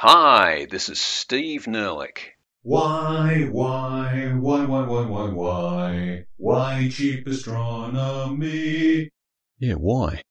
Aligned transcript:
Hi, 0.00 0.68
this 0.70 0.88
is 0.88 1.00
Steve 1.00 1.64
Nerlich. 1.64 2.20
Why, 2.62 3.48
why, 3.50 4.32
why, 4.38 4.64
why, 4.64 4.86
why, 4.86 5.04
why, 5.04 5.28
why, 5.28 6.24
why 6.36 6.88
cheap 6.88 7.26
astronomy? 7.26 9.10
Yeah, 9.58 9.74
why? 9.74 10.22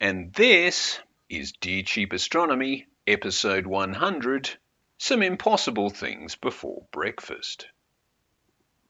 And 0.00 0.34
this 0.34 0.98
is 1.28 1.52
Dear 1.60 1.84
Cheap 1.84 2.12
Astronomy, 2.12 2.88
episode 3.06 3.64
100 3.64 4.58
Some 4.98 5.22
Impossible 5.22 5.90
Things 5.90 6.34
Before 6.34 6.88
Breakfast. 6.90 7.68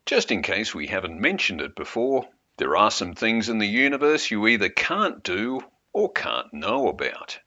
Just 0.06 0.32
in 0.32 0.40
case 0.40 0.74
we 0.74 0.86
haven't 0.86 1.20
mentioned 1.20 1.60
it 1.60 1.76
before, 1.76 2.26
there 2.56 2.74
are 2.74 2.90
some 2.90 3.12
things 3.12 3.50
in 3.50 3.58
the 3.58 3.68
universe 3.68 4.30
you 4.30 4.46
either 4.46 4.70
can't 4.70 5.22
do 5.22 5.60
or 5.92 6.10
can't 6.10 6.54
know 6.54 6.88
about. 6.88 7.38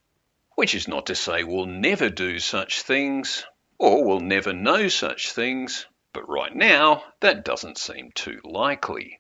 Which 0.56 0.74
is 0.74 0.88
not 0.88 1.06
to 1.06 1.16
say 1.16 1.44
we'll 1.44 1.66
never 1.66 2.10
do 2.10 2.40
such 2.40 2.82
things 2.82 3.46
or 3.78 4.04
we'll 4.04 4.22
never 4.22 4.54
know 4.54 4.88
such 4.88 5.32
things, 5.32 5.86
but 6.14 6.28
right 6.28 6.56
now 6.56 7.14
that 7.20 7.46
doesn't 7.46 7.78
seem 7.78 8.12
too 8.14 8.42
likely. 8.44 9.20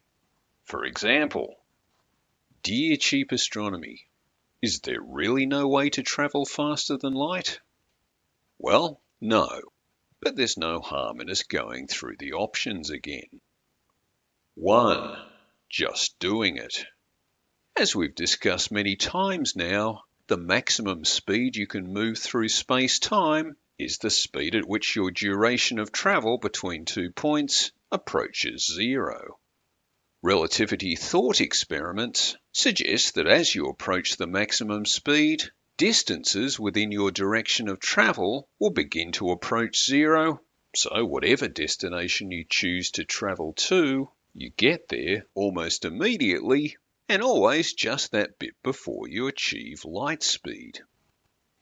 For 0.63 0.86
example, 0.86 1.55
Dear 2.66 2.96
cheap 2.96 3.32
astronomy, 3.32 4.08
is 4.60 4.80
there 4.80 5.00
really 5.00 5.46
no 5.46 5.68
way 5.68 5.91
to 5.91 6.02
travel 6.02 6.46
faster 6.46 6.98
than 6.98 7.13
light? 7.13 7.60
Well, 8.58 9.04
no, 9.22 9.62
but 10.20 10.36
there's 10.36 10.58
no 10.58 10.80
harm 10.80 11.22
in 11.22 11.30
us 11.30 11.44
going 11.44 11.86
through 11.86 12.16
the 12.18 12.34
options 12.34 12.90
again. 12.90 13.40
1. 14.55 15.16
Just 15.70 16.18
doing 16.18 16.58
it. 16.58 16.88
As 17.76 17.96
we've 17.96 18.16
discussed 18.16 18.72
many 18.72 18.96
times 18.96 19.55
now, 19.55 20.05
the 20.28 20.38
maximum 20.38 21.06
speed 21.06 21.56
you 21.56 21.68
can 21.68 21.94
move 21.94 22.18
through 22.18 22.50
space-time 22.50 23.56
is 23.78 24.00
the 24.00 24.10
speed 24.10 24.56
at 24.56 24.68
which 24.68 24.96
your 24.96 25.12
duration 25.12 25.78
of 25.78 25.92
travel 25.92 26.40
between 26.40 26.84
two 26.84 27.12
points 27.12 27.72
approaches 27.91 28.66
zero. 28.74 29.38
Relativity 30.24 30.96
thought 30.96 31.41
experiments 31.41 32.36
suggest 32.52 33.14
that 33.14 33.27
as 33.27 33.54
you 33.54 33.68
approach 33.68 34.18
the 34.18 34.26
maximum 34.26 34.84
speed, 34.86 35.44
distances 35.77 36.60
within 36.60 36.92
your 36.92 37.12
direction 37.12 37.68
of 37.68 37.80
travel 37.80 38.49
will 38.58 38.71
begin 38.71 39.12
to 39.12 39.30
approach 39.30 39.86
zero, 39.86 40.42
so 40.76 41.05
whatever 41.05 41.48
destination 41.48 42.32
you 42.32 42.46
choose 42.49 42.90
to 42.90 43.04
travel 43.04 43.54
to, 43.54 44.10
you 44.34 44.49
get 44.58 44.88
there 44.90 45.27
almost 45.36 45.86
immediately 45.86 46.76
and 47.08 47.22
always 47.22 47.74
just 47.74 48.12
that 48.12 48.40
bit 48.40 48.56
before 48.64 49.08
you 49.08 49.28
achieve 49.28 49.86
light 49.86 50.24
speed. 50.24 50.80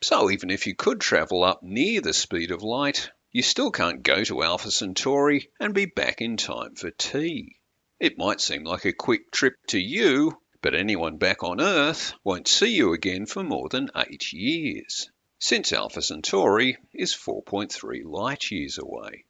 So 0.01 0.29
even 0.29 0.49
if 0.49 0.67
you 0.67 0.75
could 0.75 1.01
travel 1.01 1.43
up 1.43 1.63
near 1.63 2.01
the 2.01 2.13
speed 2.13 2.51
of 2.51 2.63
light, 2.63 3.09
you 3.31 3.41
still 3.41 3.71
can't 3.71 4.03
go 4.03 4.23
to 4.23 4.43
Alpha 4.43 4.69
Centauri 4.69 5.49
and 5.59 5.73
be 5.73 5.85
back 5.85 6.21
in 6.21 6.37
time 6.37 6.75
for 6.75 6.91
tea. 6.91 7.55
It 7.99 8.17
might 8.17 8.41
seem 8.41 8.63
like 8.63 8.85
a 8.85 8.93
quick 8.93 9.31
trip 9.31 9.55
to 9.67 9.79
you, 9.79 10.37
but 10.61 10.75
anyone 10.75 11.17
back 11.17 11.43
on 11.43 11.59
Earth 11.59 12.13
won't 12.23 12.47
see 12.47 12.75
you 12.75 12.93
again 12.93 13.25
for 13.25 13.43
more 13.43 13.69
than 13.69 13.89
eight 13.95 14.31
years, 14.31 15.09
since 15.39 15.73
Alpha 15.73 16.01
Centauri 16.01 16.77
is 16.93 17.13
4.3 17.13 18.03
light 18.05 18.51
years 18.51 18.77
away. 18.77 19.25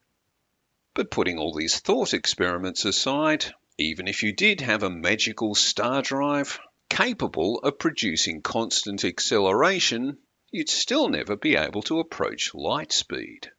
But 0.94 1.11
putting 1.11 1.39
all 1.39 1.53
these 1.53 1.80
thought 1.80 2.14
experiments 2.14 2.86
aside, 2.86 3.53
even 3.77 4.07
if 4.07 4.21
you 4.21 4.31
did 4.31 4.61
have 4.61 4.83
a 4.83 4.89
magical 4.89 5.55
star 5.55 6.02
drive 6.02 6.59
capable 6.89 7.57
of 7.59 7.79
producing 7.79 8.41
constant 8.41 9.03
acceleration, 9.03 10.17
you'd 10.52 10.69
still 10.69 11.09
never 11.09 11.35
be 11.35 11.55
able 11.55 11.81
to 11.81 11.99
approach 11.99 12.53
light 12.53 12.91
speed. 12.91 13.51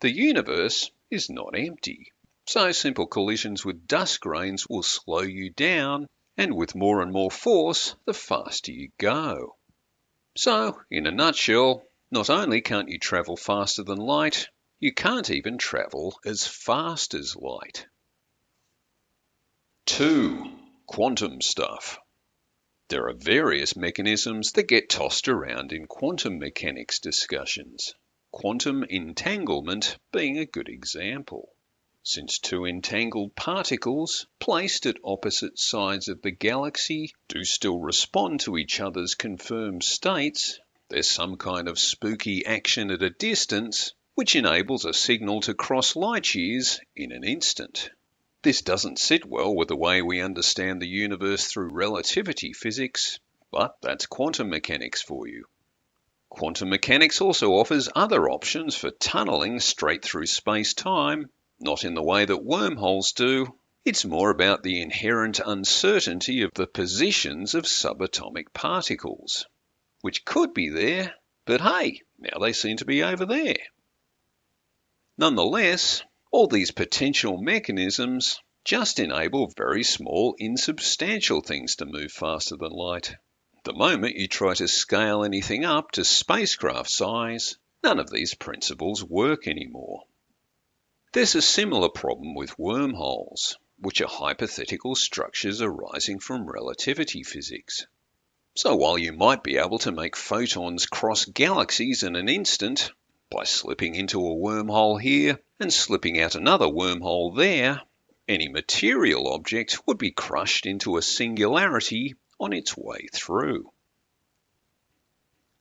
The 0.00 0.12
universe 0.12 0.90
is 1.10 1.28
not 1.28 1.58
empty, 1.58 2.12
so 2.46 2.70
simple 2.70 3.06
collisions 3.06 3.64
with 3.64 3.88
dust 3.88 4.20
grains 4.20 4.68
will 4.68 4.84
slow 4.84 5.22
you 5.22 5.50
down, 5.50 6.06
and 6.36 6.54
with 6.54 6.74
more 6.74 7.02
and 7.02 7.12
more 7.12 7.30
force, 7.30 7.96
the 8.04 8.14
faster 8.14 8.70
you 8.70 8.90
go. 8.98 9.56
So, 10.36 10.80
in 10.90 11.06
a 11.06 11.10
nutshell, 11.10 11.82
not 12.10 12.30
only 12.30 12.60
can't 12.60 12.88
you 12.88 12.98
travel 12.98 13.36
faster 13.36 13.82
than 13.82 13.98
light, 13.98 14.48
you 14.78 14.94
can't 14.94 15.30
even 15.30 15.58
travel 15.58 16.18
as 16.24 16.46
fast 16.46 17.14
as 17.14 17.34
light. 17.36 17.86
2. 19.86 20.58
Quantum 20.86 21.40
stuff. 21.40 21.98
There 22.88 23.08
are 23.08 23.14
various 23.14 23.74
mechanisms 23.74 24.52
that 24.52 24.68
get 24.68 24.88
tossed 24.88 25.28
around 25.28 25.72
in 25.72 25.86
quantum 25.86 26.38
mechanics 26.38 27.00
discussions, 27.00 27.92
quantum 28.30 28.84
entanglement 28.84 29.98
being 30.12 30.38
a 30.38 30.46
good 30.46 30.68
example. 30.68 31.54
Since 32.04 32.38
two 32.38 32.64
entangled 32.64 33.34
particles 33.34 34.26
placed 34.38 34.86
at 34.86 34.96
opposite 35.04 35.58
sides 35.58 36.08
of 36.08 36.22
the 36.22 36.30
galaxy 36.30 37.12
do 37.28 37.44
still 37.44 37.78
respond 37.78 38.40
to 38.40 38.56
each 38.56 38.80
other's 38.80 39.14
confirmed 39.14 39.82
states, 39.82 40.60
there's 40.88 41.10
some 41.10 41.36
kind 41.36 41.68
of 41.68 41.78
spooky 41.78 42.46
action 42.46 42.90
at 42.90 43.02
a 43.02 43.10
distance 43.10 43.94
which 44.14 44.36
enables 44.36 44.84
a 44.84 44.94
signal 44.94 45.40
to 45.40 45.54
cross 45.54 45.96
light 45.96 46.34
years 46.34 46.80
in 46.94 47.12
an 47.12 47.24
instant. 47.24 47.90
This 48.42 48.62
doesn't 48.62 48.98
sit 48.98 49.24
well 49.24 49.54
with 49.54 49.68
the 49.68 49.76
way 49.76 50.02
we 50.02 50.20
understand 50.20 50.82
the 50.82 50.88
universe 50.88 51.46
through 51.46 51.72
relativity 51.72 52.52
physics, 52.52 53.20
but 53.52 53.76
that's 53.82 54.06
quantum 54.06 54.50
mechanics 54.50 55.00
for 55.00 55.28
you. 55.28 55.44
Quantum 56.28 56.70
mechanics 56.70 57.20
also 57.20 57.52
offers 57.52 57.88
other 57.94 58.28
options 58.28 58.74
for 58.74 58.90
tunneling 58.90 59.60
straight 59.60 60.02
through 60.02 60.26
space-time, 60.26 61.30
not 61.60 61.84
in 61.84 61.94
the 61.94 62.02
way 62.02 62.24
that 62.24 62.44
wormholes 62.44 63.12
do. 63.12 63.46
It's 63.84 64.04
more 64.04 64.30
about 64.30 64.64
the 64.64 64.82
inherent 64.82 65.38
uncertainty 65.38 66.42
of 66.42 66.50
the 66.54 66.66
positions 66.66 67.54
of 67.54 67.64
subatomic 67.64 68.52
particles, 68.52 69.46
which 70.00 70.24
could 70.24 70.52
be 70.52 70.68
there, 70.68 71.14
but 71.44 71.60
hey, 71.60 72.00
now 72.18 72.38
they 72.40 72.52
seem 72.52 72.76
to 72.78 72.84
be 72.84 73.04
over 73.04 73.24
there. 73.24 73.58
Nonetheless, 75.16 76.02
all 76.32 76.46
these 76.46 76.70
potential 76.70 77.36
mechanisms 77.36 78.40
just 78.64 78.98
enable 78.98 79.52
very 79.54 79.84
small, 79.84 80.34
insubstantial 80.38 81.42
things 81.42 81.76
to 81.76 81.84
move 81.84 82.10
faster 82.10 82.56
than 82.56 82.72
light. 82.72 83.14
The 83.64 83.74
moment 83.74 84.16
you 84.16 84.28
try 84.28 84.54
to 84.54 84.66
scale 84.66 85.24
anything 85.24 85.66
up 85.66 85.92
to 85.92 86.06
spacecraft 86.06 86.88
size, 86.88 87.58
none 87.84 87.98
of 87.98 88.10
these 88.10 88.34
principles 88.34 89.04
work 89.04 89.46
anymore. 89.46 90.04
There's 91.12 91.34
a 91.34 91.42
similar 91.42 91.90
problem 91.90 92.34
with 92.34 92.58
wormholes, 92.58 93.58
which 93.78 94.00
are 94.00 94.08
hypothetical 94.08 94.94
structures 94.94 95.60
arising 95.60 96.18
from 96.18 96.48
relativity 96.48 97.24
physics. 97.24 97.86
So 98.54 98.74
while 98.74 98.96
you 98.96 99.12
might 99.12 99.42
be 99.42 99.58
able 99.58 99.80
to 99.80 99.92
make 99.92 100.16
photons 100.16 100.86
cross 100.86 101.26
galaxies 101.26 102.02
in 102.02 102.16
an 102.16 102.30
instant, 102.30 102.90
by 103.30 103.44
slipping 103.44 103.94
into 103.94 104.20
a 104.20 104.34
wormhole 104.34 105.00
here 105.00 105.38
and 105.62 105.72
slipping 105.72 106.20
out 106.20 106.34
another 106.34 106.66
wormhole 106.66 107.36
there, 107.36 107.80
any 108.26 108.48
material 108.48 109.32
object 109.32 109.78
would 109.86 109.96
be 109.96 110.10
crushed 110.10 110.66
into 110.66 110.96
a 110.96 111.02
singularity 111.02 112.16
on 112.40 112.52
its 112.52 112.76
way 112.76 113.06
through. 113.14 113.72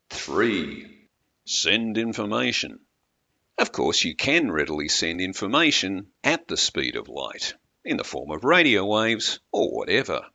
3. 0.09 1.07
Send 1.45 1.99
information. 1.99 2.79
Of 3.59 3.71
course, 3.71 4.03
you 4.03 4.15
can 4.15 4.51
readily 4.51 4.87
send 4.87 5.21
information 5.21 6.07
at 6.23 6.47
the 6.47 6.57
speed 6.57 6.95
of 6.95 7.07
light, 7.07 7.53
in 7.85 7.97
the 7.97 8.03
form 8.03 8.31
of 8.31 8.43
radio 8.43 8.83
waves 8.83 9.39
or 9.51 9.69
whatever. 9.69 10.25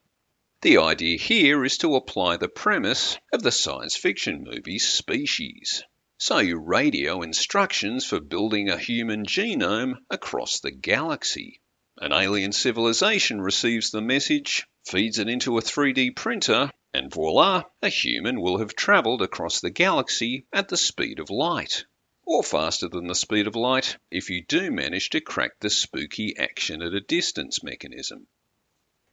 The 0.61 0.77
idea 0.77 1.17
here 1.17 1.65
is 1.65 1.77
to 1.79 1.97
apply 1.97 2.37
the 2.37 2.47
premise 2.47 3.17
of 3.33 3.43
the 3.43 3.51
science 3.51 3.97
fiction 3.97 4.45
movie 4.45 4.79
Species. 4.79 5.83
So 6.19 6.41
radio 6.41 7.21
instructions 7.21 8.03
for 8.03 8.19
building 8.19 8.69
a 8.69 8.77
human 8.79 9.23
genome 9.23 9.97
across 10.09 10.59
the 10.59 10.71
galaxy. 10.71 11.61
An 11.97 12.11
alien 12.11 12.53
civilization 12.53 13.39
receives 13.39 13.91
the 13.91 14.01
message, 14.01 14.65
feeds 14.83 15.19
it 15.19 15.29
into 15.29 15.59
a 15.59 15.61
3D 15.61 16.15
printer, 16.15 16.71
and 16.91 17.13
voila, 17.13 17.65
a 17.83 17.89
human 17.89 18.41
will 18.41 18.57
have 18.57 18.75
travelled 18.75 19.21
across 19.21 19.61
the 19.61 19.69
galaxy 19.69 20.47
at 20.51 20.69
the 20.69 20.75
speed 20.75 21.19
of 21.19 21.29
light. 21.29 21.85
Or 22.25 22.41
faster 22.41 22.89
than 22.89 23.05
the 23.05 23.13
speed 23.13 23.45
of 23.45 23.55
light 23.55 23.97
if 24.09 24.31
you 24.31 24.43
do 24.43 24.71
manage 24.71 25.11
to 25.11 25.21
crack 25.21 25.59
the 25.59 25.69
spooky 25.69 26.35
action 26.35 26.81
at 26.81 26.95
a 26.95 26.99
distance 26.99 27.61
mechanism. 27.61 28.27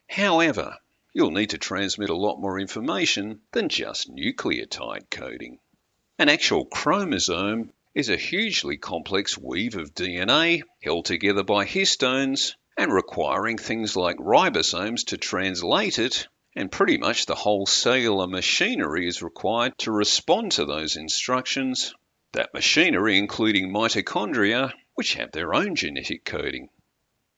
However, 0.08 0.78
you'll 1.12 1.32
need 1.32 1.50
to 1.50 1.58
transmit 1.58 2.08
a 2.08 2.16
lot 2.16 2.40
more 2.40 2.58
information 2.58 3.42
than 3.52 3.68
just 3.68 4.10
nucleotide 4.10 5.10
coding. 5.10 5.60
An 6.16 6.28
actual 6.28 6.64
chromosome 6.66 7.72
is 7.92 8.08
a 8.08 8.16
hugely 8.16 8.76
complex 8.76 9.36
weave 9.36 9.74
of 9.74 9.94
DNA 9.94 10.62
held 10.80 11.06
together 11.06 11.42
by 11.42 11.64
histones 11.66 12.54
and 12.76 12.92
requiring 12.92 13.58
things 13.58 13.96
like 13.96 14.16
ribosomes 14.18 15.06
to 15.06 15.16
translate 15.16 15.98
it, 15.98 16.28
and 16.54 16.70
pretty 16.70 16.98
much 16.98 17.26
the 17.26 17.34
whole 17.34 17.66
cellular 17.66 18.28
machinery 18.28 19.08
is 19.08 19.22
required 19.22 19.76
to 19.78 19.90
respond 19.90 20.52
to 20.52 20.64
those 20.64 20.94
instructions, 20.94 21.92
That 22.30 22.54
machinery 22.54 23.18
including 23.18 23.72
mitochondria, 23.72 24.72
which 24.94 25.14
have 25.14 25.32
their 25.32 25.52
own 25.52 25.74
genetic 25.74 26.24
coding. 26.24 26.68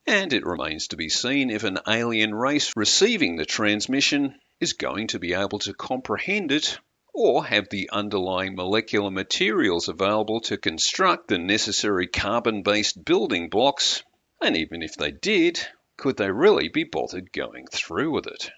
And 0.06 0.34
it 0.34 0.44
remains 0.44 0.88
to 0.88 0.96
be 0.96 1.08
seen 1.08 1.49
if 1.49 1.64
an 1.64 1.79
alien 1.88 2.34
race 2.34 2.75
receiving 2.76 3.37
the 3.37 3.46
transmission 3.46 4.38
is 4.61 4.75
going 4.75 5.06
to 5.08 5.19
be 5.19 5.32
able 5.32 5.61
to 5.61 5.72
comprehend 5.72 6.52
it 6.52 6.79
or 7.18 7.46
have 7.46 7.66
the 7.70 7.88
underlying 7.90 8.54
molecular 8.54 9.10
materials 9.10 9.88
available 9.88 10.38
to 10.38 10.58
construct 10.58 11.28
the 11.28 11.38
necessary 11.38 12.06
carbon 12.06 12.62
based 12.62 13.02
building 13.02 13.48
blocks. 13.48 14.02
And 14.42 14.54
even 14.54 14.82
if 14.82 14.96
they 14.96 15.12
did, 15.12 15.66
could 15.96 16.18
they 16.18 16.30
really 16.30 16.68
be 16.68 16.84
bothered 16.84 17.32
going 17.32 17.68
through 17.72 18.10
with 18.10 18.26
it? 18.26 18.50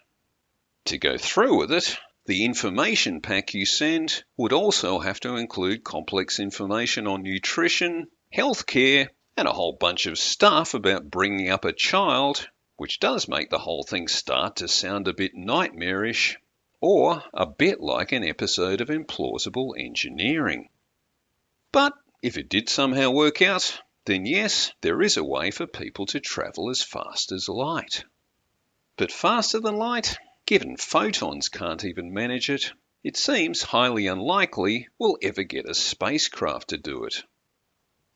To 0.87 0.99
go 0.99 1.17
through 1.17 1.57
with 1.57 1.71
it, 1.71 1.97
the 2.27 2.45
information 2.45 3.21
pack 3.21 3.55
you 3.55 3.65
send 3.65 4.25
would 4.37 4.53
also 4.53 4.99
have 4.99 5.21
to 5.21 5.37
include 5.37 5.85
complex 5.85 6.41
information 6.41 7.07
on 7.07 7.23
nutrition, 7.23 8.09
healthcare, 8.35 9.09
and 9.37 9.47
a 9.47 9.53
whole 9.53 9.77
bunch 9.79 10.07
of 10.07 10.19
stuff 10.19 10.75
about 10.75 11.09
bringing 11.09 11.49
up 11.49 11.65
a 11.65 11.73
child, 11.73 12.49
which 12.77 12.99
does 12.99 13.29
make 13.29 13.51
the 13.51 13.59
whole 13.59 13.85
thing 13.85 14.09
start 14.09 14.57
to 14.57 14.67
sound 14.67 15.07
a 15.07 15.15
bit 15.15 15.31
nightmarish, 15.35 16.37
or 16.81 17.23
a 17.35 17.47
bit 17.47 17.81
like 17.81 18.13
an 18.13 18.25
episode 18.25 18.81
of 18.81 18.89
implausible 18.89 19.75
engineering. 19.79 20.69
But 21.73 21.93
if 22.23 22.37
it 22.37 22.49
did 22.49 22.69
somehow 22.69 23.11
work 23.11 23.43
out, 23.43 23.81
then 24.07 24.27
yes, 24.27 24.73
there 24.81 25.03
is 25.03 25.17
a 25.17 25.25
way 25.25 25.51
for 25.51 25.67
people 25.67 26.07
to 26.07 26.21
travel 26.21 26.71
as 26.71 26.83
fast 26.83 27.33
as 27.33 27.49
light. 27.49 28.05
But 28.97 29.13
faster 29.13 29.61
than 29.61 29.77
light? 29.77 30.17
Given 30.47 30.77
photons 30.77 31.49
can't 31.49 31.85
even 31.85 32.15
manage 32.15 32.49
it, 32.49 32.73
it 33.05 33.17
seems 33.17 33.63
highly 33.63 34.07
unlikely 34.07 34.89
we'll 34.99 35.19
ever 35.23 35.43
get 35.43 35.69
a 35.69 35.75
spacecraft 35.75 36.71
to 36.71 36.79
do 36.79 37.05
it. 37.05 37.23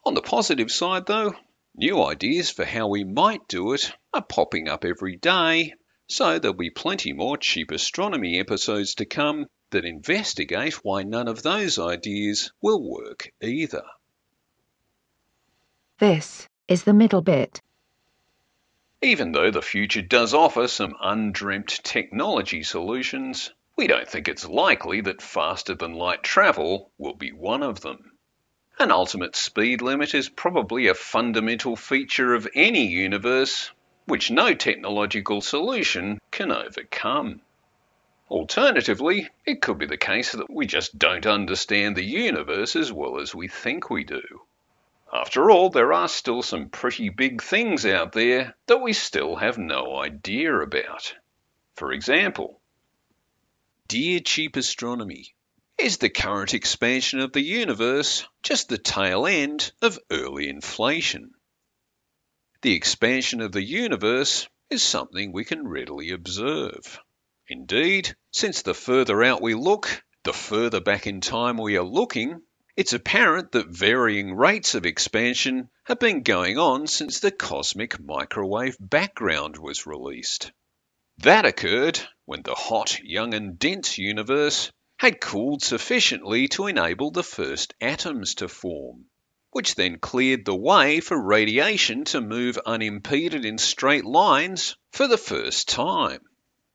On 0.04 0.14
the 0.14 0.22
positive 0.22 0.72
side, 0.72 1.06
though, 1.06 1.36
new 1.74 2.02
ideas 2.02 2.50
for 2.50 2.64
how 2.64 2.88
we 2.88 3.04
might 3.04 3.46
do 3.46 3.74
it 3.74 3.92
are 4.12 4.22
popping 4.22 4.68
up 4.68 4.84
every 4.84 5.16
day, 5.16 5.74
so 6.12 6.38
there'll 6.38 6.54
be 6.54 6.68
plenty 6.68 7.14
more 7.14 7.38
cheap 7.38 7.70
astronomy 7.70 8.38
episodes 8.38 8.94
to 8.94 9.06
come 9.06 9.46
that 9.70 9.86
investigate 9.86 10.74
why 10.84 11.02
none 11.02 11.26
of 11.26 11.42
those 11.42 11.78
ideas 11.78 12.52
will 12.60 12.82
work 12.82 13.32
either. 13.40 13.82
This 15.98 16.46
is 16.68 16.84
the 16.84 16.92
middle 16.92 17.22
bit. 17.22 17.62
Even 19.00 19.32
though 19.32 19.50
the 19.50 19.62
future 19.62 20.02
does 20.02 20.34
offer 20.34 20.68
some 20.68 20.94
undreamt 21.00 21.80
technology 21.82 22.62
solutions, 22.62 23.50
we 23.74 23.86
don't 23.86 24.08
think 24.08 24.28
it's 24.28 24.46
likely 24.46 25.00
that 25.00 25.22
faster 25.22 25.74
than 25.74 25.94
light 25.94 26.22
travel 26.22 26.90
will 26.98 27.14
be 27.14 27.32
one 27.32 27.62
of 27.62 27.80
them. 27.80 28.12
An 28.78 28.90
ultimate 28.90 29.34
speed 29.34 29.80
limit 29.80 30.14
is 30.14 30.28
probably 30.28 30.88
a 30.88 30.94
fundamental 30.94 31.74
feature 31.74 32.34
of 32.34 32.46
any 32.54 32.86
universe 32.86 33.70
which 34.06 34.30
no 34.30 34.54
technological 34.54 35.40
solution 35.40 36.20
can 36.30 36.50
overcome. 36.50 37.40
Alternatively, 38.28 39.28
it 39.44 39.60
could 39.60 39.78
be 39.78 39.86
the 39.86 39.96
case 39.96 40.32
that 40.32 40.50
we 40.50 40.66
just 40.66 40.98
don't 40.98 41.26
understand 41.26 41.96
the 41.96 42.04
universe 42.04 42.74
as 42.76 42.92
well 42.92 43.20
as 43.20 43.34
we 43.34 43.46
think 43.48 43.90
we 43.90 44.04
do. 44.04 44.22
After 45.12 45.50
all, 45.50 45.68
there 45.68 45.92
are 45.92 46.08
still 46.08 46.42
some 46.42 46.70
pretty 46.70 47.10
big 47.10 47.42
things 47.42 47.84
out 47.84 48.12
there 48.12 48.56
that 48.66 48.80
we 48.80 48.94
still 48.94 49.36
have 49.36 49.58
no 49.58 49.96
idea 50.00 50.54
about. 50.54 51.14
For 51.76 51.92
example, 51.92 52.60
Dear 53.88 54.20
Cheap 54.20 54.56
Astronomy, 54.56 55.34
is 55.76 55.98
the 55.98 56.08
current 56.08 56.54
expansion 56.54 57.20
of 57.20 57.32
the 57.32 57.42
universe 57.42 58.26
just 58.42 58.70
the 58.70 58.78
tail 58.78 59.26
end 59.26 59.72
of 59.82 59.98
early 60.10 60.48
inflation? 60.48 61.34
The 62.62 62.74
expansion 62.76 63.40
of 63.40 63.50
the 63.50 63.64
universe 63.64 64.48
is 64.70 64.84
something 64.84 65.32
we 65.32 65.44
can 65.44 65.66
readily 65.66 66.12
observe. 66.12 67.00
Indeed, 67.48 68.14
since 68.30 68.62
the 68.62 68.72
further 68.72 69.20
out 69.24 69.42
we 69.42 69.56
look, 69.56 70.04
the 70.22 70.32
further 70.32 70.80
back 70.80 71.08
in 71.08 71.20
time 71.20 71.56
we 71.56 71.76
are 71.76 71.82
looking, 71.82 72.40
it's 72.76 72.92
apparent 72.92 73.50
that 73.50 73.66
varying 73.66 74.36
rates 74.36 74.76
of 74.76 74.86
expansion 74.86 75.70
have 75.86 75.98
been 75.98 76.22
going 76.22 76.56
on 76.56 76.86
since 76.86 77.18
the 77.18 77.32
cosmic 77.32 77.98
microwave 77.98 78.76
background 78.78 79.58
was 79.58 79.84
released. 79.84 80.52
That 81.18 81.44
occurred 81.44 81.98
when 82.26 82.42
the 82.42 82.54
hot, 82.54 83.00
young, 83.00 83.34
and 83.34 83.58
dense 83.58 83.98
universe 83.98 84.70
had 85.00 85.20
cooled 85.20 85.64
sufficiently 85.64 86.46
to 86.50 86.68
enable 86.68 87.10
the 87.10 87.24
first 87.24 87.74
atoms 87.80 88.36
to 88.36 88.46
form, 88.46 89.06
which 89.52 89.74
then 89.74 89.98
cleared 89.98 90.44
the 90.44 90.54
way 90.54 90.98
for 90.98 91.16
radiation 91.16 92.04
to 92.04 92.20
move 92.20 92.58
unimpeded 92.66 93.44
in 93.44 93.58
straight 93.58 94.04
lines 94.04 94.76
for 94.90 95.06
the 95.06 95.18
first 95.18 95.68
time. 95.68 96.20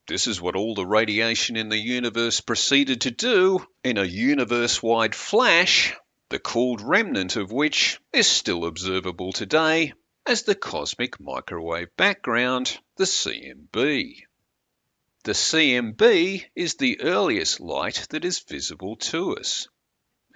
This 0.07 0.27
is 0.27 0.39
what 0.39 0.55
all 0.55 0.73
the 0.73 0.85
radiation 0.85 1.57
in 1.57 1.69
the 1.69 1.77
universe 1.77 2.39
proceeded 2.39 3.01
to 3.01 3.11
do 3.11 3.67
in 3.83 3.97
a 3.97 4.05
universe 4.05 4.81
wide 4.81 5.15
flash, 5.15 5.93
the 6.29 6.39
cooled 6.39 6.81
remnant 6.81 7.35
of 7.35 7.51
which 7.51 7.99
is 8.13 8.27
still 8.27 8.63
observable 8.65 9.33
today 9.33 9.93
as 10.25 10.43
the 10.43 10.55
cosmic 10.55 11.19
microwave 11.19 11.95
background, 11.97 12.79
the 12.97 13.05
CMB. 13.05 14.23
The 15.23 15.33
CMB 15.33 16.45
is 16.55 16.75
the 16.75 17.01
earliest 17.01 17.59
light 17.59 18.07
that 18.11 18.23
is 18.23 18.39
visible 18.39 18.97
to 18.97 19.35
us. 19.35 19.67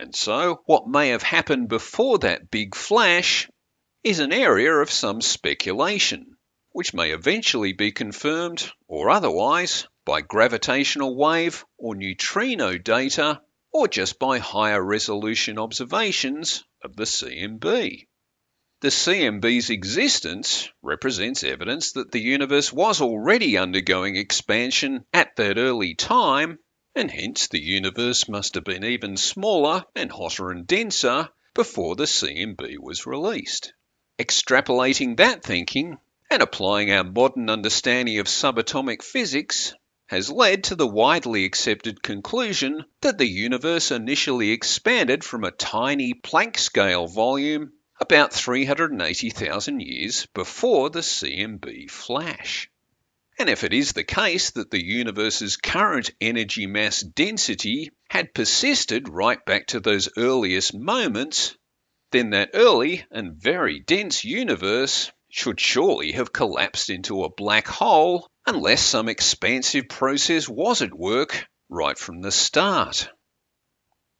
And 0.01 0.15
so, 0.15 0.63
what 0.65 0.87
may 0.87 1.09
have 1.09 1.21
happened 1.21 1.69
before 1.69 2.17
that 2.19 2.49
big 2.49 2.73
flash 2.73 3.47
is 4.03 4.17
an 4.17 4.33
area 4.33 4.73
of 4.73 4.89
some 4.89 5.21
speculation 5.21 6.37
which 6.71 6.91
may 6.91 7.11
eventually 7.11 7.73
be 7.73 7.91
confirmed 7.91 8.71
or 8.87 9.11
otherwise 9.11 9.87
by 10.03 10.21
gravitational 10.21 11.15
wave 11.15 11.63
or 11.77 11.93
neutrino 11.93 12.79
data 12.79 13.43
or 13.71 13.87
just 13.87 14.17
by 14.17 14.39
higher 14.39 14.83
resolution 14.83 15.59
observations 15.59 16.63
of 16.83 16.95
the 16.95 17.03
CMB. 17.03 18.07
The 18.79 18.87
CMB's 18.87 19.69
existence 19.69 20.67
represents 20.81 21.43
evidence 21.43 21.91
that 21.91 22.11
the 22.11 22.21
universe 22.21 22.73
was 22.73 23.01
already 23.01 23.55
undergoing 23.55 24.15
expansion 24.15 25.05
at 25.13 25.35
that 25.35 25.59
early 25.59 25.93
time, 25.93 26.57
and 26.95 27.09
hence 27.09 27.47
the 27.47 27.61
universe 27.61 28.27
must 28.27 28.55
have 28.55 28.63
been 28.63 28.83
even 28.83 29.15
smaller 29.15 29.83
and 29.95 30.11
hotter 30.11 30.51
and 30.51 30.67
denser 30.67 31.29
before 31.53 31.95
the 31.95 32.05
CMB 32.05 32.77
was 32.79 33.05
released. 33.05 33.73
Extrapolating 34.19 35.17
that 35.17 35.43
thinking 35.43 35.97
and 36.29 36.41
applying 36.41 36.91
our 36.91 37.03
modern 37.03 37.49
understanding 37.49 38.19
of 38.19 38.27
subatomic 38.27 39.03
physics 39.03 39.73
has 40.07 40.31
led 40.31 40.65
to 40.65 40.75
the 40.75 40.87
widely 40.87 41.45
accepted 41.45 42.01
conclusion 42.01 42.83
that 43.01 43.17
the 43.17 43.27
universe 43.27 43.91
initially 43.91 44.51
expanded 44.51 45.23
from 45.23 45.43
a 45.43 45.51
tiny 45.51 46.13
Planck 46.13 46.57
scale 46.57 47.07
volume 47.07 47.71
about 47.99 48.33
380,000 48.33 49.79
years 49.79 50.25
before 50.33 50.89
the 50.89 51.01
CMB 51.01 51.91
flash. 51.91 52.70
And 53.41 53.49
if 53.49 53.63
it 53.63 53.73
is 53.73 53.93
the 53.93 54.03
case 54.03 54.51
that 54.51 54.69
the 54.69 54.85
universe's 54.85 55.57
current 55.57 56.11
energy 56.21 56.67
mass 56.67 57.01
density 57.01 57.89
had 58.07 58.35
persisted 58.35 59.09
right 59.09 59.43
back 59.43 59.65
to 59.69 59.79
those 59.79 60.09
earliest 60.15 60.75
moments, 60.75 61.57
then 62.11 62.29
that 62.29 62.51
early 62.53 63.03
and 63.09 63.41
very 63.41 63.79
dense 63.79 64.23
universe 64.23 65.11
should 65.31 65.59
surely 65.59 66.11
have 66.11 66.31
collapsed 66.31 66.91
into 66.91 67.23
a 67.23 67.33
black 67.33 67.67
hole 67.67 68.27
unless 68.45 68.83
some 68.83 69.09
expansive 69.09 69.89
process 69.89 70.47
was 70.47 70.83
at 70.83 70.93
work 70.93 71.47
right 71.67 71.97
from 71.97 72.21
the 72.21 72.31
start. 72.31 73.09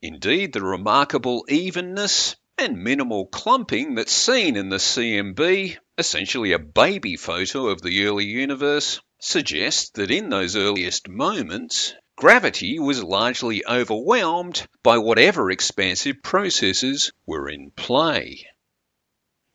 Indeed, 0.02 0.52
the 0.52 0.64
remarkable 0.64 1.46
evenness 1.48 2.36
and 2.58 2.84
minimal 2.84 3.28
clumping 3.28 3.96
that's 3.96 4.12
seen 4.12 4.56
in 4.56 4.70
the 4.70 4.78
CMB, 4.78 5.78
essentially 5.98 6.52
a 6.52 6.60
baby 6.60 7.16
photo 7.16 7.68
of 7.68 7.82
the 7.82 8.06
early 8.06 8.26
universe, 8.26 9.02
suggests 9.20 9.90
that 9.92 10.12
in 10.12 10.30
those 10.30 10.56
earliest 10.56 11.08
moments, 11.08 11.94
gravity 12.16 12.80
was 12.80 13.04
largely 13.04 13.66
overwhelmed 13.66 14.68
by 14.84 14.98
whatever 14.98 15.50
expansive 15.50 16.18
processes 16.24 17.12
were 17.26 17.50
in 17.50 17.72
play. 17.72 18.46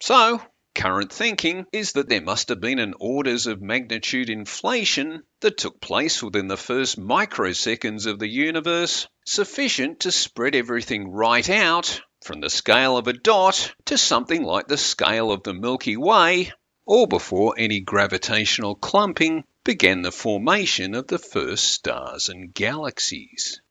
So, 0.00 0.42
Current 0.76 1.10
thinking 1.10 1.64
is 1.72 1.92
that 1.92 2.10
there 2.10 2.20
must 2.20 2.50
have 2.50 2.60
been 2.60 2.78
an 2.78 2.92
orders 3.00 3.46
of 3.46 3.62
magnitude 3.62 4.28
inflation 4.28 5.22
that 5.40 5.56
took 5.56 5.80
place 5.80 6.22
within 6.22 6.48
the 6.48 6.58
first 6.58 7.00
microseconds 7.00 8.04
of 8.04 8.18
the 8.18 8.28
universe, 8.28 9.08
sufficient 9.24 10.00
to 10.00 10.12
spread 10.12 10.54
everything 10.54 11.10
right 11.10 11.48
out 11.48 12.02
from 12.22 12.42
the 12.42 12.50
scale 12.50 12.98
of 12.98 13.08
a 13.08 13.14
dot 13.14 13.74
to 13.86 13.96
something 13.96 14.42
like 14.42 14.68
the 14.68 14.76
scale 14.76 15.32
of 15.32 15.42
the 15.44 15.54
Milky 15.54 15.96
Way, 15.96 16.52
or 16.84 17.08
before 17.08 17.54
any 17.56 17.80
gravitational 17.80 18.74
clumping 18.74 19.44
began 19.64 20.02
the 20.02 20.12
formation 20.12 20.94
of 20.94 21.06
the 21.06 21.18
first 21.18 21.72
stars 21.72 22.28
and 22.28 22.52
galaxies. 22.52 23.62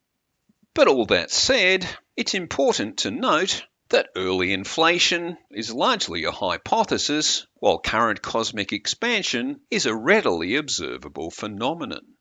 But 0.74 0.88
all 0.88 1.06
that 1.06 1.30
said, 1.30 1.88
it's 2.18 2.34
important 2.34 2.98
to 2.98 3.12
note 3.12 3.64
that 3.90 4.10
early 4.16 4.52
inflation 4.52 5.38
is 5.52 5.74
largely 5.74 6.24
a 6.24 6.32
hypothesis, 6.32 7.46
while 7.56 7.78
current 7.78 8.22
cosmic 8.22 8.74
expansion 8.74 9.62
is 9.70 9.86
a 9.86 9.96
readily 9.96 10.56
observable 10.56 11.30
phenomenon. 11.30 12.16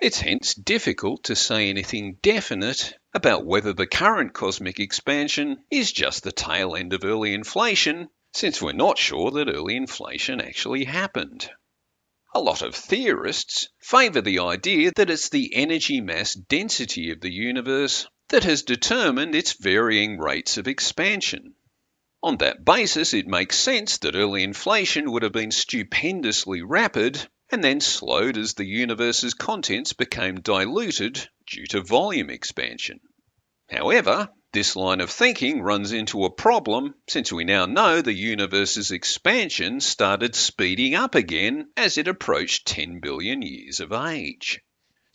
It's 0.00 0.20
hence 0.20 0.54
difficult 0.54 1.24
to 1.24 1.36
say 1.36 1.68
anything 1.68 2.18
definite 2.22 2.94
about 3.14 3.46
whether 3.46 3.72
the 3.72 3.86
current 3.86 4.32
cosmic 4.32 4.80
expansion 4.80 5.64
is 5.70 5.92
just 5.92 6.24
the 6.24 6.32
tail 6.32 6.74
end 6.74 6.92
of 6.92 7.04
early 7.04 7.34
inflation, 7.34 8.08
since 8.32 8.60
we're 8.60 8.72
not 8.72 8.98
sure 8.98 9.30
that 9.30 9.48
early 9.48 9.76
inflation 9.76 10.40
actually 10.40 10.84
happened. 10.84 11.48
A 12.34 12.40
lot 12.40 12.62
of 12.62 12.74
theorists 12.74 13.68
favour 13.80 14.22
the 14.22 14.38
idea 14.38 14.90
that 14.96 15.10
it's 15.10 15.28
the 15.28 15.54
energy 15.54 16.00
mass 16.00 16.34
density 16.34 17.10
of 17.10 17.20
the 17.20 17.32
universe 17.32 18.08
that 18.32 18.44
has 18.44 18.62
determined 18.62 19.34
its 19.34 19.52
varying 19.52 20.18
rates 20.18 20.56
of 20.56 20.66
expansion. 20.66 21.54
On 22.22 22.38
that 22.38 22.64
basis, 22.64 23.12
it 23.12 23.26
makes 23.26 23.58
sense 23.58 23.98
that 23.98 24.16
early 24.16 24.42
inflation 24.42 25.12
would 25.12 25.22
have 25.22 25.32
been 25.32 25.50
stupendously 25.50 26.62
rapid 26.62 27.28
and 27.50 27.62
then 27.62 27.78
slowed 27.78 28.38
as 28.38 28.54
the 28.54 28.64
universe's 28.64 29.34
contents 29.34 29.92
became 29.92 30.40
diluted 30.40 31.28
due 31.46 31.66
to 31.66 31.82
volume 31.82 32.30
expansion. 32.30 33.00
However, 33.70 34.30
this 34.54 34.76
line 34.76 35.02
of 35.02 35.10
thinking 35.10 35.60
runs 35.60 35.92
into 35.92 36.24
a 36.24 36.30
problem 36.30 36.94
since 37.08 37.30
we 37.30 37.44
now 37.44 37.66
know 37.66 38.00
the 38.00 38.14
universe's 38.14 38.92
expansion 38.92 39.80
started 39.80 40.34
speeding 40.34 40.94
up 40.94 41.14
again 41.14 41.70
as 41.76 41.98
it 41.98 42.08
approached 42.08 42.66
10 42.66 43.00
billion 43.00 43.42
years 43.42 43.80
of 43.80 43.92
age. 43.92 44.62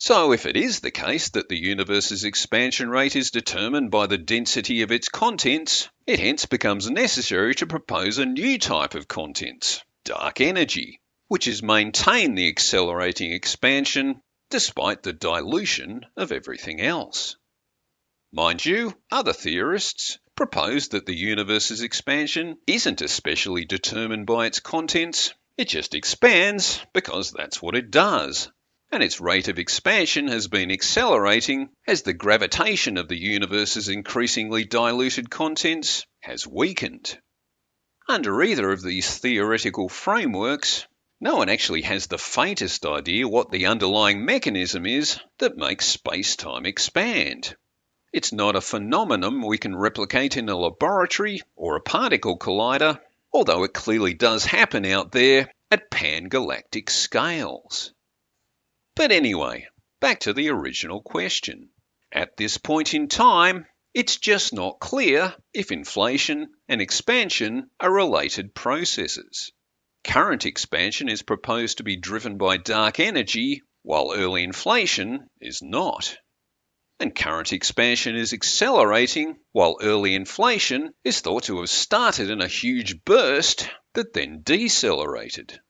So, 0.00 0.30
if 0.32 0.46
it 0.46 0.56
is 0.56 0.78
the 0.78 0.92
case 0.92 1.30
that 1.30 1.48
the 1.48 1.58
universe's 1.58 2.22
expansion 2.22 2.88
rate 2.88 3.16
is 3.16 3.32
determined 3.32 3.90
by 3.90 4.06
the 4.06 4.16
density 4.16 4.82
of 4.82 4.92
its 4.92 5.08
contents, 5.08 5.88
it 6.06 6.20
hence 6.20 6.46
becomes 6.46 6.88
necessary 6.88 7.56
to 7.56 7.66
propose 7.66 8.18
a 8.18 8.24
new 8.24 8.58
type 8.58 8.94
of 8.94 9.08
contents, 9.08 9.82
dark 10.04 10.40
energy, 10.40 11.00
which 11.26 11.46
has 11.46 11.64
maintained 11.64 12.38
the 12.38 12.46
accelerating 12.46 13.32
expansion 13.32 14.22
despite 14.50 15.02
the 15.02 15.12
dilution 15.12 16.06
of 16.16 16.30
everything 16.30 16.80
else. 16.80 17.36
Mind 18.30 18.64
you, 18.64 18.96
other 19.10 19.32
theorists 19.32 20.20
propose 20.36 20.90
that 20.90 21.06
the 21.06 21.16
universe's 21.16 21.82
expansion 21.82 22.56
isn't 22.68 23.00
especially 23.00 23.64
determined 23.64 24.26
by 24.26 24.46
its 24.46 24.60
contents, 24.60 25.34
it 25.56 25.66
just 25.66 25.96
expands 25.96 26.80
because 26.92 27.32
that's 27.32 27.60
what 27.60 27.74
it 27.74 27.90
does. 27.90 28.48
And 28.90 29.02
its 29.02 29.20
rate 29.20 29.48
of 29.48 29.58
expansion 29.58 30.28
has 30.28 30.48
been 30.48 30.70
accelerating 30.70 31.68
as 31.86 32.02
the 32.02 32.14
gravitation 32.14 32.96
of 32.96 33.06
the 33.06 33.18
universe's 33.18 33.88
increasingly 33.88 34.64
diluted 34.64 35.28
contents 35.28 36.06
has 36.20 36.46
weakened. 36.46 37.18
Under 38.08 38.42
either 38.42 38.72
of 38.72 38.82
these 38.82 39.18
theoretical 39.18 39.90
frameworks, 39.90 40.86
no 41.20 41.36
one 41.36 41.50
actually 41.50 41.82
has 41.82 42.06
the 42.06 42.16
faintest 42.16 42.86
idea 42.86 43.28
what 43.28 43.50
the 43.50 43.66
underlying 43.66 44.24
mechanism 44.24 44.86
is 44.86 45.20
that 45.38 45.58
makes 45.58 45.86
space 45.86 46.36
time 46.36 46.64
expand. 46.64 47.54
It's 48.10 48.32
not 48.32 48.56
a 48.56 48.62
phenomenon 48.62 49.42
we 49.42 49.58
can 49.58 49.76
replicate 49.76 50.38
in 50.38 50.48
a 50.48 50.56
laboratory 50.56 51.42
or 51.56 51.76
a 51.76 51.82
particle 51.82 52.38
collider, 52.38 52.98
although 53.32 53.64
it 53.64 53.74
clearly 53.74 54.14
does 54.14 54.46
happen 54.46 54.86
out 54.86 55.12
there 55.12 55.52
at 55.70 55.90
pan-galactic 55.90 56.88
scales. 56.88 57.92
But 58.98 59.12
anyway, 59.12 59.68
back 60.00 60.18
to 60.20 60.32
the 60.32 60.48
original 60.48 61.00
question. 61.00 61.70
At 62.10 62.36
this 62.36 62.58
point 62.58 62.94
in 62.94 63.06
time, 63.06 63.64
it's 63.94 64.16
just 64.16 64.52
not 64.52 64.80
clear 64.80 65.36
if 65.54 65.70
inflation 65.70 66.48
and 66.66 66.80
expansion 66.80 67.70
are 67.78 67.92
related 67.92 68.56
processes. 68.56 69.52
Current 70.02 70.46
expansion 70.46 71.08
is 71.08 71.22
proposed 71.22 71.76
to 71.76 71.84
be 71.84 71.94
driven 71.94 72.38
by 72.38 72.56
dark 72.56 72.98
energy, 72.98 73.62
while 73.84 74.12
early 74.12 74.42
inflation 74.42 75.30
is 75.40 75.62
not. 75.62 76.18
And 76.98 77.14
current 77.14 77.52
expansion 77.52 78.16
is 78.16 78.32
accelerating, 78.32 79.38
while 79.52 79.78
early 79.80 80.16
inflation 80.16 80.92
is 81.04 81.20
thought 81.20 81.44
to 81.44 81.60
have 81.60 81.70
started 81.70 82.30
in 82.30 82.40
a 82.40 82.48
huge 82.48 83.04
burst 83.04 83.70
that 83.94 84.12
then 84.12 84.42
decelerated. 84.42 85.60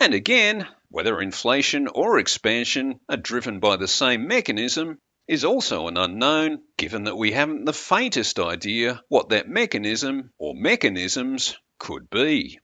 And 0.00 0.14
again, 0.14 0.66
whether 0.90 1.20
inflation 1.20 1.86
or 1.86 2.18
expansion 2.18 2.98
are 3.08 3.16
driven 3.16 3.60
by 3.60 3.76
the 3.76 3.88
same 3.88 4.26
mechanism 4.26 4.98
is 5.28 5.44
also 5.44 5.86
an 5.86 5.96
unknown, 5.96 6.60
given 6.76 7.04
that 7.04 7.16
we 7.16 7.30
haven't 7.30 7.64
the 7.64 7.72
faintest 7.72 8.40
idea 8.40 9.00
what 9.08 9.28
that 9.28 9.48
mechanism 9.48 10.32
or 10.38 10.54
mechanisms 10.54 11.56
could 11.78 12.10
be. 12.10 12.58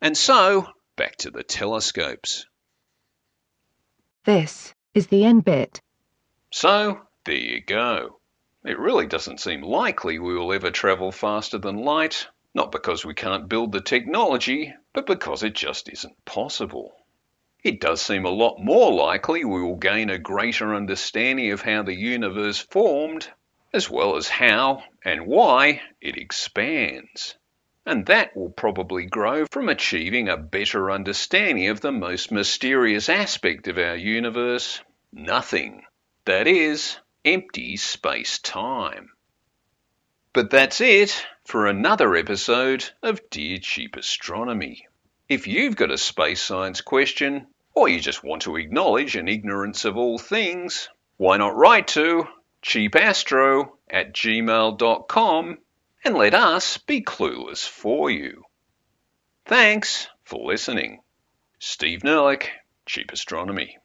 And 0.00 0.16
so, 0.16 0.68
back 0.94 1.16
to 1.16 1.32
the 1.32 1.42
telescopes. 1.42 2.46
This 4.24 4.72
is 4.94 5.08
the 5.08 5.24
end 5.24 5.44
bit. 5.44 5.80
So, 6.52 7.00
there 7.24 7.34
you 7.34 7.60
go. 7.60 8.20
It 8.64 8.78
really 8.78 9.06
doesn't 9.06 9.40
seem 9.40 9.62
likely 9.62 10.20
we 10.20 10.38
will 10.38 10.52
ever 10.52 10.70
travel 10.70 11.10
faster 11.10 11.58
than 11.58 11.78
light, 11.78 12.28
not 12.54 12.70
because 12.70 13.04
we 13.04 13.14
can't 13.14 13.48
build 13.48 13.72
the 13.72 13.80
technology, 13.80 14.72
but 14.92 15.06
because 15.06 15.42
it 15.42 15.54
just 15.54 15.88
isn't 15.88 16.24
possible. 16.24 16.94
It 17.62 17.80
does 17.80 18.02
seem 18.02 18.24
a 18.24 18.30
lot 18.30 18.58
more 18.58 18.92
likely 18.92 19.44
we 19.44 19.62
will 19.62 19.76
gain 19.76 20.10
a 20.10 20.18
greater 20.18 20.74
understanding 20.74 21.52
of 21.52 21.62
how 21.62 21.82
the 21.82 21.94
universe 21.94 22.58
formed, 22.58 23.30
as 23.72 23.88
well 23.88 24.16
as 24.16 24.28
how 24.28 24.84
and 25.04 25.26
why 25.26 25.82
it 26.00 26.16
expands 26.16 27.36
and 27.84 28.06
that 28.06 28.36
will 28.36 28.50
probably 28.50 29.06
grow 29.06 29.44
from 29.50 29.68
achieving 29.68 30.28
a 30.28 30.36
better 30.36 30.90
understanding 30.90 31.66
of 31.66 31.80
the 31.80 31.90
most 31.90 32.30
mysterious 32.30 33.08
aspect 33.08 33.66
of 33.66 33.76
our 33.76 33.96
universe 33.96 34.80
nothing. 35.12 35.82
That 36.24 36.46
is, 36.46 36.98
empty 37.24 37.76
space 37.76 38.38
time. 38.38 39.10
But 40.32 40.50
that's 40.50 40.80
it 40.80 41.26
for 41.44 41.66
another 41.66 42.14
episode 42.14 42.88
of 43.02 43.28
Dear 43.30 43.58
Cheap 43.58 43.96
Astronomy. 43.96 44.86
If 45.28 45.46
you've 45.46 45.76
got 45.76 45.90
a 45.90 45.98
space 45.98 46.42
science 46.42 46.80
question, 46.80 47.46
or 47.74 47.88
you 47.88 48.00
just 48.00 48.22
want 48.22 48.42
to 48.42 48.56
acknowledge 48.56 49.16
an 49.16 49.28
ignorance 49.28 49.84
of 49.84 49.96
all 49.96 50.18
things, 50.18 50.88
why 51.16 51.36
not 51.36 51.56
write 51.56 51.88
to 51.88 52.28
cheapastro 52.62 53.72
at 53.88 54.12
gmail.com 54.12 55.58
and 56.04 56.14
let 56.14 56.34
us 56.34 56.78
be 56.78 57.02
clueless 57.02 57.66
for 57.66 58.10
you. 58.10 58.44
Thanks 59.44 60.08
for 60.24 60.46
listening. 60.46 61.00
Steve 61.58 62.00
Nerlich, 62.00 62.48
Cheap 62.86 63.12
Astronomy. 63.12 63.78